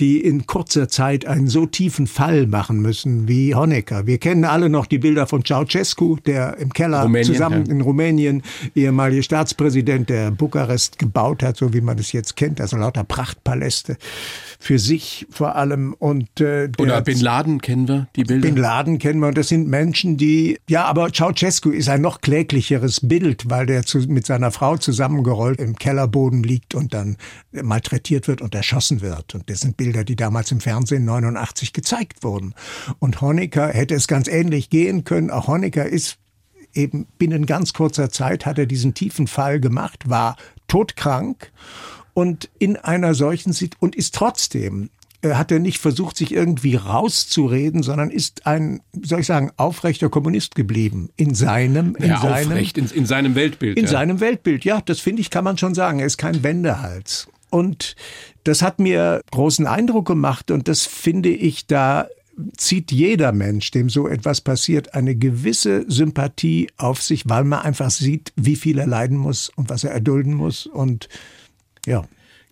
[0.00, 4.06] die in kurzer Zeit einen so tiefen Fall machen müssen wie Honecker.
[4.06, 7.72] Wir kennen alle noch die Bilder von Ceausescu, der im Keller Rumänien, zusammen ja.
[7.72, 8.42] in Rumänien,
[8.74, 13.96] ehemalige Staatspräsident, der Bukarest gebaut hat, so wie man es jetzt kennt, also lauter Prachtpaläste
[14.58, 15.94] für sich vor allem.
[15.94, 18.48] Und, äh, Oder Bin Laden kennen wir, die Bilder.
[18.66, 19.28] Bin Laden kennen wir.
[19.28, 23.84] Und das sind Menschen, die, ja, aber Ceausescu ist ein noch kläglicheres Bild, weil der
[23.84, 27.16] zu, mit seiner Frau zusammengerollt im Kellerboden liegt und dann
[27.52, 29.36] malträtiert wird und erschossen wird.
[29.36, 32.54] Und das sind Bilder, die damals im Fernsehen 89 gezeigt wurden.
[32.98, 35.30] Und Honecker hätte es ganz ähnlich gehen können.
[35.30, 36.18] Auch Honecker ist
[36.74, 41.52] eben binnen ganz kurzer Zeit hat er diesen tiefen Fall gemacht, war todkrank
[42.14, 44.90] und in einer solchen und ist trotzdem
[45.24, 50.54] hat er nicht versucht, sich irgendwie rauszureden, sondern ist ein, soll ich sagen, aufrechter Kommunist
[50.54, 51.10] geblieben.
[51.16, 53.78] In seinem, in ja, seinem, aufrecht, in, in seinem Weltbild.
[53.78, 53.90] In ja.
[53.90, 56.00] seinem Weltbild, ja, das finde ich, kann man schon sagen.
[56.00, 57.28] Er ist kein Wendehals.
[57.50, 57.96] Und
[58.44, 62.08] das hat mir großen Eindruck gemacht und das finde ich, da
[62.56, 67.90] zieht jeder Mensch, dem so etwas passiert, eine gewisse Sympathie auf sich, weil man einfach
[67.90, 71.08] sieht, wie viel er leiden muss und was er erdulden muss und
[71.86, 72.04] ja.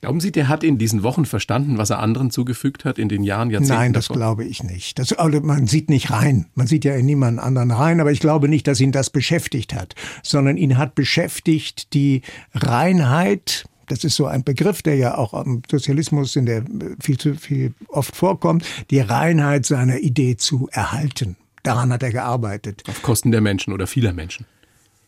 [0.04, 3.22] Glauben Sie, der hat in diesen Wochen verstanden, was er anderen zugefügt hat in den
[3.22, 3.74] Jahren, Jahrzehnten?
[3.74, 4.18] Nein, das davor?
[4.18, 4.98] glaube ich nicht.
[4.98, 6.44] Das, also man sieht nicht rein.
[6.54, 9.72] Man sieht ja in niemanden anderen rein, aber ich glaube nicht, dass ihn das beschäftigt
[9.72, 12.20] hat, sondern ihn hat beschäftigt die
[12.52, 16.64] Reinheit, das ist so ein Begriff, der ja auch am Sozialismus in der
[17.00, 21.36] viel zu viel oft vorkommt, die Reinheit seiner Idee zu erhalten.
[21.62, 22.82] Daran hat er gearbeitet.
[22.88, 24.44] Auf Kosten der Menschen oder vieler Menschen.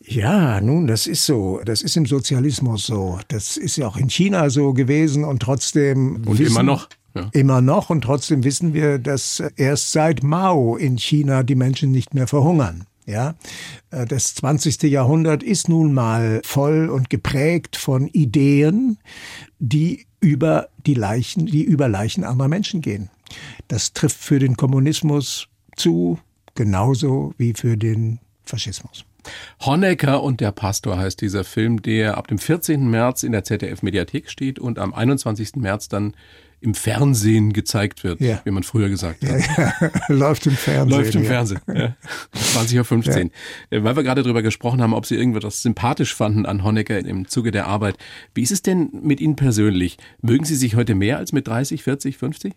[0.07, 1.59] Ja, nun, das ist so.
[1.65, 3.19] Das ist im Sozialismus so.
[3.27, 6.23] Das ist ja auch in China so gewesen und trotzdem.
[6.25, 6.87] Und wissen, immer noch.
[7.13, 7.29] Ja.
[7.33, 12.13] Immer noch und trotzdem wissen wir, dass erst seit Mao in China die Menschen nicht
[12.13, 12.85] mehr verhungern.
[13.05, 13.35] Ja,
[13.91, 14.83] äh, das 20.
[14.83, 18.97] Jahrhundert ist nun mal voll und geprägt von Ideen,
[19.59, 23.09] die über die Leichen, die über Leichen anderer Menschen gehen.
[23.67, 26.19] Das trifft für den Kommunismus zu,
[26.55, 29.06] genauso wie für den Faschismus.
[29.65, 32.89] Honecker und der Pastor heißt dieser Film, der ab dem 14.
[32.89, 35.55] März in der ZDF-Mediathek steht und am 21.
[35.55, 36.13] März dann
[36.59, 38.41] im Fernsehen gezeigt wird, ja.
[38.43, 39.29] wie man früher gesagt hat.
[39.29, 39.91] Ja, ja.
[40.07, 40.89] Läuft im Fernsehen.
[40.89, 41.95] Läuft im Fernsehen, ja.
[42.35, 43.25] 20.15
[43.71, 43.83] Uhr.
[43.83, 47.51] Weil wir gerade darüber gesprochen haben, ob Sie irgendwas sympathisch fanden an Honecker im Zuge
[47.51, 47.97] der Arbeit.
[48.33, 49.97] Wie ist es denn mit Ihnen persönlich?
[50.21, 52.53] Mögen Sie sich heute mehr als mit 30, 40, 50?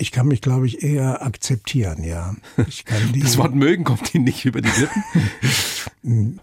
[0.00, 2.34] Ich kann mich, glaube ich, eher akzeptieren, ja.
[2.68, 4.70] Ich kann die, das Wort mögen kommt Ihnen nicht über die
[6.02, 6.40] Lippen?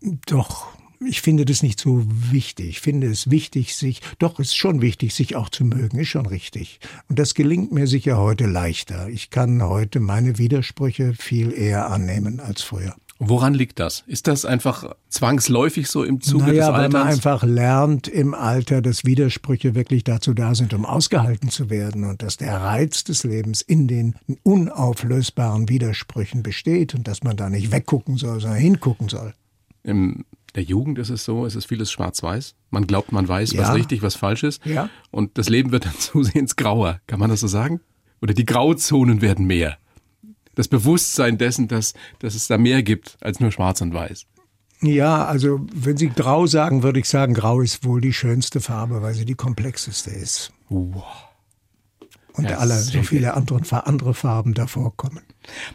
[0.26, 0.68] Doch,
[1.06, 2.68] ich finde das nicht so wichtig.
[2.68, 6.08] Ich finde es wichtig, sich, doch, es ist schon wichtig, sich auch zu mögen, ist
[6.08, 6.80] schon richtig.
[7.08, 9.08] Und das gelingt mir sicher heute leichter.
[9.08, 12.94] Ich kann heute meine Widersprüche viel eher annehmen als früher.
[13.24, 14.02] Woran liegt das?
[14.06, 16.82] Ist das einfach zwangsläufig so im Zuge naja, des Alters?
[16.82, 21.70] weil man einfach lernt im Alter, dass Widersprüche wirklich dazu da sind, um ausgehalten zu
[21.70, 27.36] werden und dass der Reiz des Lebens in den unauflösbaren Widersprüchen besteht und dass man
[27.36, 29.34] da nicht weggucken soll, sondern hingucken soll.
[29.84, 32.54] In der Jugend ist es so, es ist vieles schwarz-weiß.
[32.70, 33.72] Man glaubt, man weiß, was Ja.
[33.72, 34.64] richtig, was falsch ist.
[34.66, 34.88] Ja.
[35.10, 37.00] Und das Leben wird dann zusehends grauer.
[37.06, 37.80] Kann man das so sagen?
[38.20, 39.76] Oder die Grauzonen werden mehr.
[40.54, 44.26] Das Bewusstsein dessen, dass, dass es da mehr gibt als nur schwarz und weiß.
[44.82, 49.00] Ja, also wenn Sie grau sagen, würde ich sagen, grau ist wohl die schönste Farbe,
[49.00, 50.52] weil sie die komplexeste ist.
[50.68, 51.04] Wow.
[52.34, 55.20] Und Ja, alle so viele andere, andere Farben davor kommen.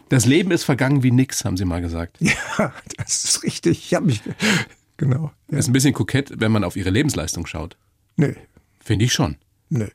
[0.08, 2.18] Das Leben ist vergangen wie nix, haben Sie mal gesagt.
[2.20, 3.78] Ja, das ist richtig.
[3.86, 4.20] Ich habe mich
[4.96, 5.24] genau.
[5.24, 5.32] Ja.
[5.48, 7.76] Das ist ein bisschen kokett, wenn man auf Ihre Lebensleistung schaut.
[8.16, 8.34] Nö,
[8.80, 9.36] Finde ich schon.
[9.70, 9.86] nö.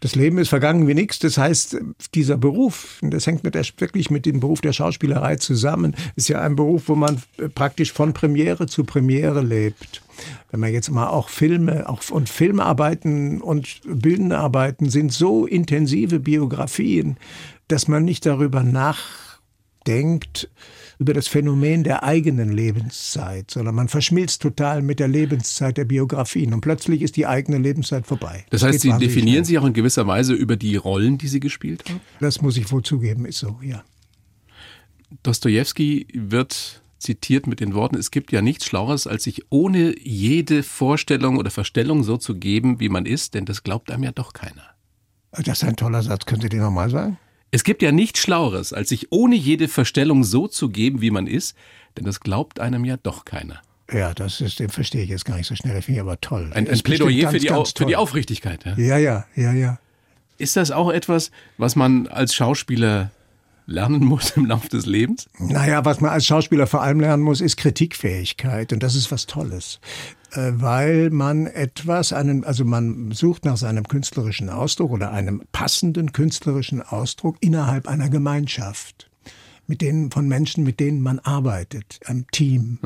[0.00, 1.18] Das Leben ist vergangen wie nichts.
[1.18, 1.78] Das heißt,
[2.14, 6.40] dieser Beruf, das hängt mit der, wirklich mit dem Beruf der Schauspielerei zusammen, ist ja
[6.40, 10.02] ein Beruf, wo man äh, praktisch von Premiere zu Premiere lebt.
[10.50, 17.16] Wenn man jetzt mal auch Filme, auch und Filmarbeiten und Bühnenarbeiten sind so intensive Biografien,
[17.68, 20.50] dass man nicht darüber nachdenkt,
[21.00, 26.52] über das Phänomen der eigenen Lebenszeit, sondern man verschmilzt total mit der Lebenszeit der Biografien
[26.52, 28.44] und plötzlich ist die eigene Lebenszeit vorbei.
[28.50, 29.44] Das heißt, geht Sie definieren schnell.
[29.46, 32.02] sich auch in gewisser Weise über die Rollen, die Sie gespielt haben?
[32.20, 33.82] Das muss ich wohl zugeben, ist so, ja.
[35.22, 40.62] Dostoevsky wird zitiert mit den Worten, es gibt ja nichts Schlaueres, als sich ohne jede
[40.62, 44.34] Vorstellung oder Verstellung so zu geben, wie man ist, denn das glaubt einem ja doch
[44.34, 44.64] keiner.
[45.32, 46.26] Das ist ein toller Satz.
[46.26, 47.16] Können Sie den nochmal sagen?
[47.50, 51.26] Es gibt ja nichts Schlaueres, als sich ohne jede Verstellung so zu geben, wie man
[51.26, 51.56] ist,
[51.96, 53.60] denn das glaubt einem ja doch keiner.
[53.92, 55.74] Ja, das ist, den verstehe ich jetzt gar nicht so schnell.
[55.74, 56.50] Das finde ich aber toll.
[56.54, 57.96] Ein, ein Plädoyer bestimmt für die, ganz, ganz für die.
[57.96, 58.64] Aufrichtigkeit.
[58.64, 58.76] Ja?
[58.76, 59.78] Ja, ja, ja, ja.
[60.38, 63.10] Ist das auch etwas, was man als Schauspieler
[63.70, 65.28] lernen muss im Laufe des Lebens?
[65.38, 68.72] Naja, was man als Schauspieler vor allem lernen muss, ist Kritikfähigkeit.
[68.72, 69.80] Und das ist was Tolles.
[70.32, 76.12] Äh, Weil man etwas, einen, also man sucht nach seinem künstlerischen Ausdruck oder einem passenden
[76.12, 79.08] künstlerischen Ausdruck innerhalb einer Gemeinschaft.
[79.66, 82.80] Mit denen, von Menschen, mit denen man arbeitet, einem Team.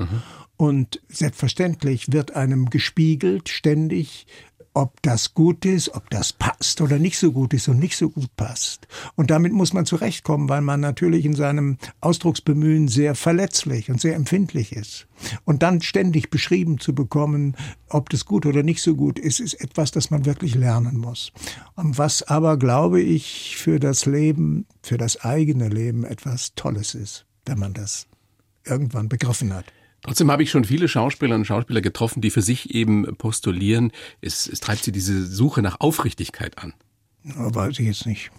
[0.58, 4.26] Und selbstverständlich wird einem gespiegelt ständig,
[4.74, 8.10] ob das gut ist, ob das passt oder nicht so gut ist und nicht so
[8.10, 8.88] gut passt.
[9.14, 14.16] Und damit muss man zurechtkommen, weil man natürlich in seinem Ausdrucksbemühen sehr verletzlich und sehr
[14.16, 15.06] empfindlich ist.
[15.44, 17.56] Und dann ständig beschrieben zu bekommen,
[17.88, 21.32] ob das gut oder nicht so gut ist, ist etwas, das man wirklich lernen muss.
[21.76, 27.26] Und was aber, glaube ich, für das Leben, für das eigene Leben etwas Tolles ist,
[27.46, 28.08] wenn man das
[28.64, 29.66] irgendwann begriffen hat.
[30.04, 33.90] Trotzdem habe ich schon viele Schauspieler und Schauspieler getroffen, die für sich eben postulieren,
[34.20, 36.74] es, es treibt sie diese Suche nach Aufrichtigkeit an.
[37.36, 38.30] Aber weiß ich jetzt nicht.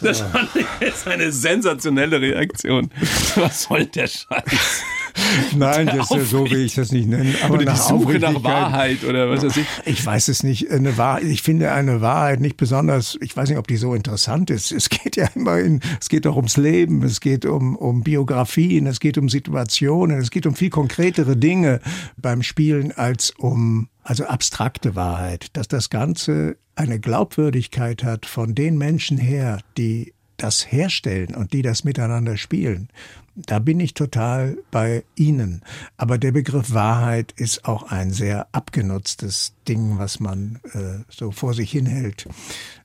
[0.00, 2.90] Das fand ich jetzt eine sensationelle Reaktion.
[3.36, 4.82] Was soll der Scheiß?
[5.56, 7.34] Nein, das ist ja so, will ich das nicht nennen.
[7.42, 9.66] Aber Oder die Suche nach Wahrheit oder was weiß ich.
[9.84, 10.70] Ich weiß es nicht.
[10.70, 14.50] Eine Wahrheit, ich finde eine Wahrheit nicht besonders, ich weiß nicht, ob die so interessant
[14.50, 14.72] ist.
[14.72, 19.00] Es geht ja immerhin, es geht doch ums Leben, es geht um, um Biografien, es
[19.00, 21.80] geht um Situationen, es geht um viel konkretere Dinge
[22.16, 25.48] beim Spielen als um, also abstrakte Wahrheit.
[25.54, 31.62] Dass das Ganze eine Glaubwürdigkeit hat von den Menschen her, die das herstellen und die
[31.62, 32.88] das miteinander spielen.
[33.34, 35.62] Da bin ich total bei Ihnen.
[35.96, 41.54] Aber der Begriff Wahrheit ist auch ein sehr abgenutztes Ding, was man äh, so vor
[41.54, 42.28] sich hinhält.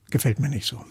[0.09, 0.83] Gefällt mir nicht so.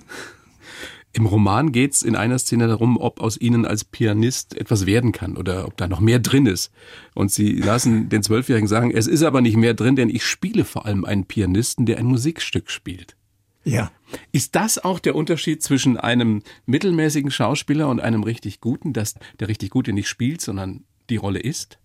[1.16, 5.12] Im Roman geht es in einer Szene darum, ob aus ihnen als Pianist etwas werden
[5.12, 6.71] kann oder ob da noch mehr drin ist.
[7.14, 10.66] Und sie lassen den Zwölfjährigen sagen, es ist aber nicht mehr drin, denn ich spiele
[10.66, 13.16] vor allem einen Pianisten, der ein Musikstück spielt.
[13.66, 13.90] Ja.
[14.31, 19.48] Ist das auch der Unterschied zwischen einem mittelmäßigen Schauspieler und einem richtig guten, dass der
[19.48, 21.79] richtig gute nicht spielt, sondern die Rolle ist?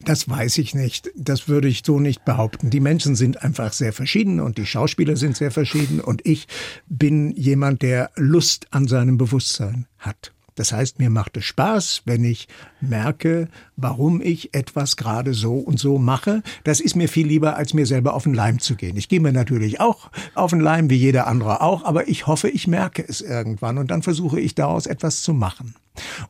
[0.00, 1.12] Das weiß ich nicht.
[1.14, 2.70] Das würde ich so nicht behaupten.
[2.70, 6.48] Die Menschen sind einfach sehr verschieden und die Schauspieler sind sehr verschieden und ich
[6.88, 10.32] bin jemand, der Lust an seinem Bewusstsein hat.
[10.62, 12.46] Das heißt, mir macht es Spaß, wenn ich
[12.80, 16.44] merke, warum ich etwas gerade so und so mache.
[16.62, 18.96] Das ist mir viel lieber, als mir selber auf den Leim zu gehen.
[18.96, 22.48] Ich gehe mir natürlich auch auf den Leim, wie jeder andere auch, aber ich hoffe,
[22.48, 25.74] ich merke es irgendwann und dann versuche ich daraus etwas zu machen.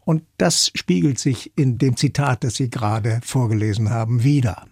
[0.07, 4.65] Und das spiegelt sich in dem Zitat, das Sie gerade vorgelesen haben, wieder.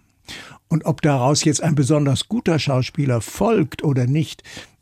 [0.69, 4.41] Und ob daraus jetzt ein besonders guter Schauspieler folgt oder nicht,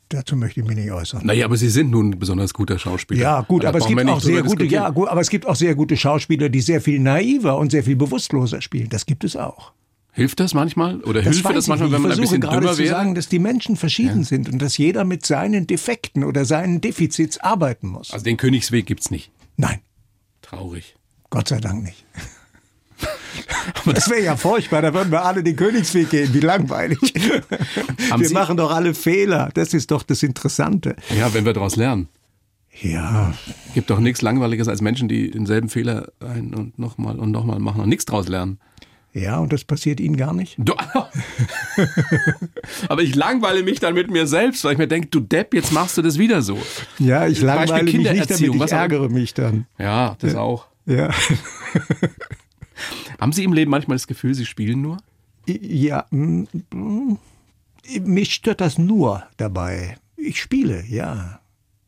[0.10, 1.26] dazu möchte ich mich nicht äußern.
[1.26, 3.22] Naja, aber Sie sind nun ein besonders guter Schauspieler.
[3.22, 5.56] Ja, gut, Da aber es gibt auch sehr gute, ja, gut, aber es gibt auch
[5.56, 8.89] sehr gute Schauspieler, die sehr viel naiver und sehr viel bewusstloser spielen.
[8.89, 9.72] Das gibt es auch.
[10.12, 11.00] Hilft das manchmal?
[11.02, 11.95] Oder hilft weiß das ich manchmal, nicht.
[11.95, 12.89] wenn man ich ein bisschen gerade dümmer zu wäre?
[12.89, 17.38] sagen, dass die Menschen verschieden sind und dass jeder mit seinen Defekten oder seinen Defizits
[17.39, 18.12] arbeiten muss.
[18.12, 19.32] Also den Königsweg gibt's nicht.
[19.56, 19.80] Nein,
[20.41, 20.95] Traurig.
[21.30, 22.06] Gott sei Dank nicht.
[23.84, 26.99] Aber das wäre ja furchtbar, da würden wir alle den Königsweg gehen, wie langweilig.
[28.10, 30.95] Haben wir Sie- machen doch alle Fehler, das ist doch das Interessante.
[31.17, 32.08] Ja, wenn wir daraus lernen.
[32.82, 33.34] Ja,
[33.73, 37.82] Gibt doch nichts Langweiliges als Menschen, die denselben Fehler ein und nochmal und nochmal machen
[37.82, 38.60] und nichts draus lernen.
[39.12, 40.56] ja, und das passiert Ihnen gar nicht?
[40.60, 40.73] Du,
[42.88, 45.73] aber ich langweile mich dann mit mir selbst, weil ich mir denke, du Depp, jetzt
[45.73, 46.58] machst du das wieder so.
[46.99, 49.65] Ja, ich langweile mich nicht damit, ich ärgere mich dann.
[49.78, 50.67] Ja, das auch.
[50.86, 51.10] Ja.
[53.20, 54.98] Haben Sie im Leben manchmal das Gefühl, Sie spielen nur?
[55.48, 56.06] Ja,
[58.02, 59.98] mich stört das nur dabei.
[60.15, 61.39] Ich spiele, ja,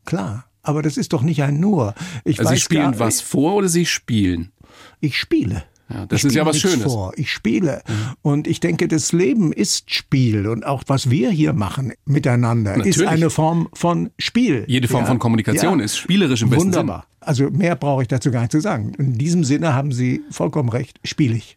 [0.04, 0.46] klar.
[0.62, 1.94] Aber das ist doch nicht ein nur.
[2.24, 4.52] Ich Also Sie weiß spielen gar, was vor oder Sie spielen?
[5.00, 5.64] Ich spiele.
[5.92, 6.78] Ja, das ich ist ja was Schönes.
[6.78, 6.82] Mhm.
[6.90, 7.12] Vor.
[7.16, 7.82] Ich spiele.
[8.22, 10.46] Und ich denke, das Leben ist Spiel.
[10.46, 13.08] Und auch was wir hier machen miteinander ist Natürlich.
[13.08, 14.64] eine Form von Spiel.
[14.68, 15.06] Jede Form Ja.
[15.08, 15.84] von Kommunikation Ja.
[15.84, 17.06] ist spielerisch im besten Wunderbar.
[17.20, 18.92] Also mehr brauche ich dazu gar nicht zu sagen.
[18.98, 20.98] In diesem Sinne haben Sie vollkommen recht.
[21.04, 21.56] Spiele ich.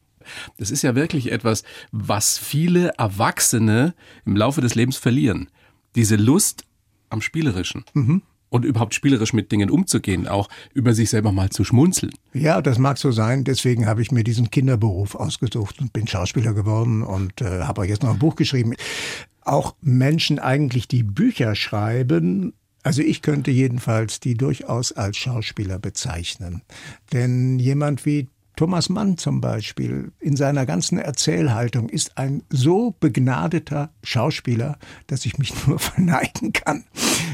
[0.57, 3.93] Das ist ja wirklich etwas, was viele Erwachsene
[4.25, 5.49] im Laufe des Lebens verlieren.
[5.95, 6.63] Diese Lust
[7.09, 7.85] am Spielerischen.
[7.93, 8.21] Mhm.
[8.55, 12.13] Und überhaupt spielerisch mit Dingen umzugehen, auch über sich selber mal zu schmunzeln.
[12.31, 13.43] Ja, das mag so sein.
[13.43, 17.85] Deswegen habe ich mir diesen Kinderberuf ausgesucht und bin Schauspieler geworden und äh, habe auch
[17.85, 18.73] jetzt noch ein Buch geschrieben.
[19.41, 26.61] Auch Menschen eigentlich, die Bücher schreiben, also ich könnte jedenfalls die durchaus als Schauspieler bezeichnen.
[27.11, 33.89] Denn jemand wie Thomas Mann zum Beispiel in seiner ganzen Erzählhaltung ist ein so begnadeter
[34.03, 36.85] Schauspieler, dass ich mich nur verneigen kann.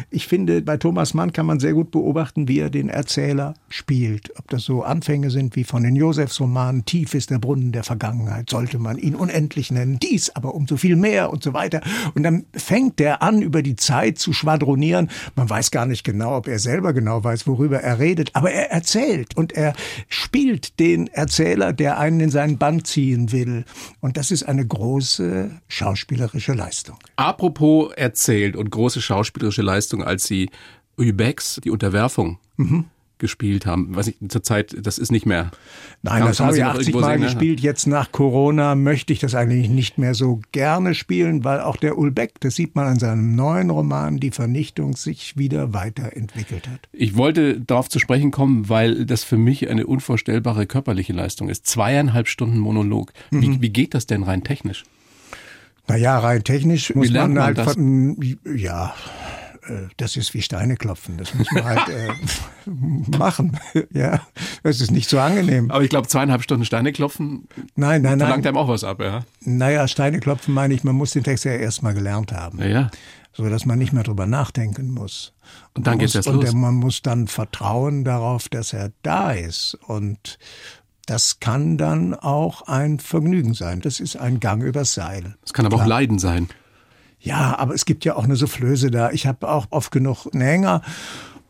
[0.10, 4.38] Ich finde, bei Thomas Mann kann man sehr gut beobachten, wie er den Erzähler spielt.
[4.38, 8.50] Ob das so Anfänge sind wie von den Josefsromanen, tief ist der Brunnen der Vergangenheit,
[8.50, 11.82] sollte man ihn unendlich nennen, dies aber umso viel mehr und so weiter.
[12.16, 15.10] Und dann fängt er an, über die Zeit zu schwadronieren.
[15.36, 18.72] Man weiß gar nicht genau, ob er selber genau weiß, worüber er redet, aber er
[18.72, 19.74] erzählt und er
[20.10, 23.66] spielt den Erzähler, der einen in seinen Bann ziehen will.
[24.00, 26.98] Und das ist eine große schauspielerische Leistung.
[27.16, 30.50] Apropos erzählt und große schauspielerische Leistung, als Sie
[30.98, 32.86] Ubex, die Unterwerfung, Mhm.
[33.22, 33.96] Gespielt haben.
[33.96, 35.52] Weiß ich, zurzeit, das ist nicht mehr.
[36.02, 37.26] Nein, das habe ich noch 80 irgendwo Mal sehen, ne?
[37.28, 37.60] gespielt.
[37.62, 41.98] Jetzt nach Corona möchte ich das eigentlich nicht mehr so gerne spielen, weil auch der
[41.98, 46.90] Ulbeck, das sieht man an seinem neuen Roman, Die Vernichtung, sich wieder weiterentwickelt hat.
[46.92, 51.66] Ich wollte darauf zu sprechen kommen, weil das für mich eine unvorstellbare körperliche Leistung ist.
[51.68, 53.14] Zweieinhalb Stunden Monolog.
[53.30, 53.42] Mhm.
[53.42, 54.84] Wie, wie geht das denn rein technisch?
[55.88, 57.74] Naja, rein technisch muss man man halt das?
[57.74, 58.18] von,
[58.56, 58.94] ja,
[59.98, 61.18] das ist wie Steine klopfen.
[61.18, 62.10] Das muss man halt äh,
[63.18, 63.60] machen.
[63.94, 64.22] ja,
[64.64, 65.70] das ist nicht so angenehm.
[65.72, 68.56] Aber ich glaube, zweieinhalb Stunden Steine klopfen Nein, nein, verlangt nein.
[68.56, 69.24] einem auch was ab, ja.
[69.42, 72.60] Naja, Steine klopfen meine ich, man muss den Text ja erst mal gelernt haben.
[72.60, 72.92] Ja, ja.
[73.34, 75.34] so dass man nicht mehr drüber nachdenken muss.
[75.74, 76.46] Und dann Man geht's muss- erst und los.
[76.46, 80.38] der- man muss dann vertrauen darauf, dass er da ist und
[81.08, 83.82] das kann dann auch ein Vergnügen sein.
[83.82, 85.36] Das ist ein Gang übers Seil.
[85.44, 86.48] Es kann aber auch Leiden sein.
[87.22, 89.12] Ja, aber es gibt ja auch eine Soufflöse da.
[89.12, 90.82] Ich habe auch oft genug einen Hänger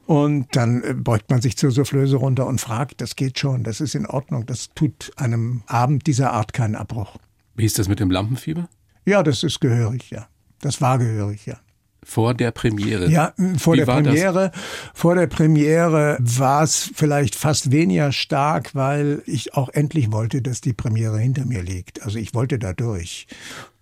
[0.06, 3.80] und dann äh, beugt man sich zur Soufflöse runter und fragt, das geht schon, das
[3.80, 7.16] ist in Ordnung, das tut einem Abend dieser Art keinen Abbruch.
[7.56, 8.68] Wie ist das mit dem Lampenfieber?
[9.06, 10.28] Ja, das ist gehörig, ja.
[10.60, 11.58] Das war gehörig, ja.
[12.04, 13.10] Vor der Premiere.
[13.10, 14.14] Ja, vor Wie der war das?
[14.14, 14.52] Premiere,
[14.94, 20.62] vor der Premiere war es vielleicht fast weniger stark, weil ich auch endlich wollte, dass
[20.62, 22.02] die Premiere hinter mir liegt.
[22.04, 23.28] Also ich wollte da durch.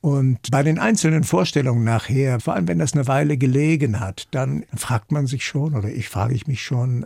[0.02, 4.64] Und bei den einzelnen Vorstellungen nachher, vor allem wenn das eine Weile gelegen hat, dann
[4.76, 7.06] fragt man sich schon, oder ich frage ich mich schon,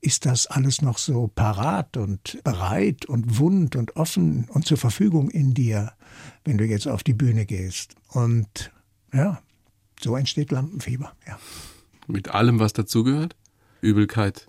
[0.00, 5.30] ist das alles noch so parat und bereit und wund und offen und zur Verfügung
[5.30, 5.92] in dir,
[6.44, 7.94] wenn du jetzt auf die Bühne gehst?
[8.08, 8.70] Und
[9.12, 9.40] ja,
[10.02, 11.38] so entsteht Lampenfieber, ja.
[12.06, 13.34] Mit allem, was dazugehört?
[13.80, 14.46] Übelkeit.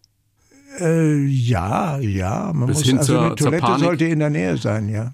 [0.80, 4.58] Äh, ja, ja, man Bis muss hin also zur- eine Toilette sollte in der Nähe
[4.58, 5.14] sein, ja.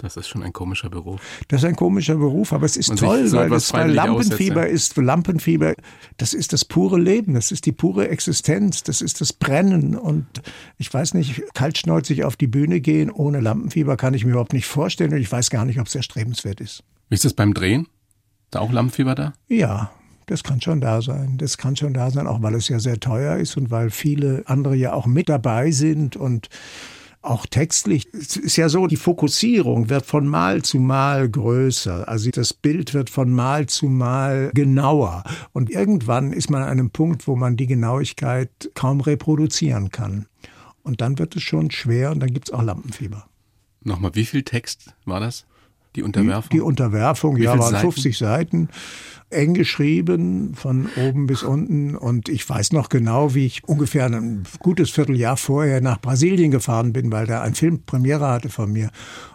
[0.00, 1.20] Das ist schon ein komischer Beruf.
[1.48, 4.62] Das ist ein komischer Beruf, aber es ist Man toll, so weil, das, weil Lampenfieber
[4.62, 5.74] aussetzt, ist, Lampenfieber,
[6.18, 10.26] das ist das pure Leben, das ist die pure Existenz, das ist das Brennen und
[10.76, 14.66] ich weiß nicht, kaltschnäuzig auf die Bühne gehen ohne Lampenfieber kann ich mir überhaupt nicht
[14.66, 16.84] vorstellen und ich weiß gar nicht, ob es erstrebenswert ist.
[17.08, 17.88] Wie ist das beim Drehen?
[18.50, 19.32] Da auch Lampenfieber da?
[19.48, 19.90] Ja,
[20.26, 21.38] das kann schon da sein.
[21.38, 24.44] Das kann schon da sein, auch weil es ja sehr teuer ist und weil viele
[24.46, 26.48] andere ja auch mit dabei sind und
[27.28, 28.08] auch textlich.
[28.12, 32.08] Es ist ja so, die Fokussierung wird von Mal zu Mal größer.
[32.08, 35.24] Also das Bild wird von Mal zu Mal genauer.
[35.52, 40.26] Und irgendwann ist man an einem Punkt, wo man die Genauigkeit kaum reproduzieren kann.
[40.82, 43.28] Und dann wird es schon schwer und dann gibt es auch Lampenfieber.
[43.82, 45.46] Nochmal, wie viel Text war das?
[45.96, 46.50] Die Unterwerfung?
[46.50, 47.92] Die Unterwerfung, Wie ja, waren Seiten?
[47.92, 48.68] 50 Seiten.
[49.30, 51.94] eng geschrieben, von oben bis unten.
[51.96, 56.94] Und ich weiß noch genau, wie ich ungefähr ein gutes Vierteljahr vorher nach Brasilien gefahren
[56.94, 58.90] bin, weil da ein Film Premiere hatte von mir.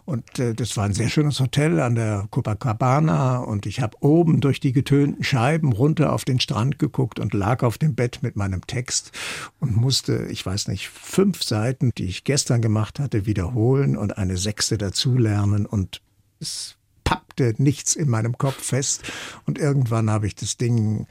[0.06, 3.38] Und äh, das war ein sehr schönes Hotel an der Copacabana.
[3.38, 7.64] Und ich habe oben durch die getönten Scheiben runter auf den Strand geguckt und lag
[7.64, 9.12] auf dem Bett mit meinem Text
[9.60, 14.38] und musste, ich weiß nicht, fünf Seiten, die ich gestern gemacht hatte, wiederholen und eine
[14.38, 15.66] sechste dazulernen.
[15.66, 16.02] Und
[16.44, 19.04] es pappte nichts in meinem Kopf fest.
[19.46, 21.08] Und irgendwann habe ich das Ding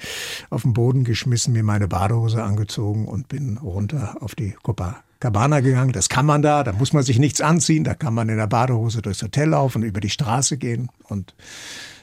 [0.51, 5.93] auf den Boden geschmissen, mir meine Badehose angezogen und bin runter auf die Copacabana gegangen.
[5.93, 8.47] Das kann man da, da muss man sich nichts anziehen, da kann man in der
[8.47, 11.35] Badehose durchs Hotel laufen, über die Straße gehen und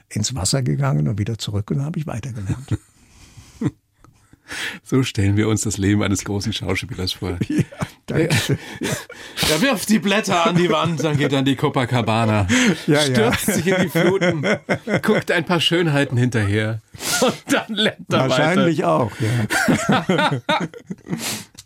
[0.09, 2.77] ins Wasser gegangen und wieder zurück und dann habe ich weitergelernt.
[4.83, 7.37] So stellen wir uns das Leben eines großen Schauspielers vor.
[7.47, 7.63] Ja,
[8.09, 8.57] danke.
[9.51, 12.47] Er wirft die Blätter an die Wand, dann geht er in die Copacabana,
[12.87, 13.53] Ja, stürzt ja.
[13.53, 14.45] sich in die Fluten,
[15.01, 16.81] guckt ein paar Schönheiten hinterher
[17.21, 18.29] und dann lernt er weiter.
[18.29, 20.31] Wahrscheinlich auch, ja.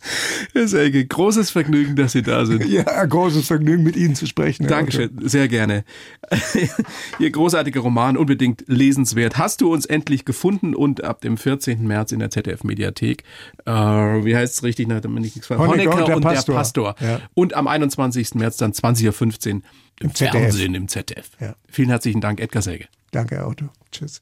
[0.54, 2.66] Herr Selge, großes Vergnügen, dass Sie da sind.
[2.66, 4.64] Ja, großes Vergnügen, mit Ihnen zu sprechen.
[4.66, 4.78] Herr Otto.
[4.98, 5.84] Dankeschön, sehr gerne.
[7.20, 9.38] Ihr großartiger Roman, unbedingt lesenswert.
[9.38, 11.86] Hast du uns endlich gefunden und ab dem 14.
[11.88, 13.24] März in der ZDF-Mediathek,
[13.66, 16.54] äh, wie heißt es richtig, damit ich nichts ver- Honecker und der Pastor.
[16.56, 16.96] der Pastor.
[17.00, 17.22] Ja.
[17.34, 18.36] Und am 21.
[18.36, 19.62] März dann 20.15 Uhr
[20.02, 20.32] im ZDF.
[20.32, 21.30] Fernsehen im ZDF.
[21.40, 21.56] Ja.
[21.70, 22.86] Vielen herzlichen Dank, Edgar Selge.
[23.12, 23.70] Danke, Herr Otto.
[23.92, 24.22] Tschüss.